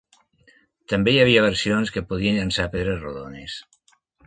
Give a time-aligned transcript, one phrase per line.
[0.93, 3.63] També hi havia versions que podien llançar pedres rodones.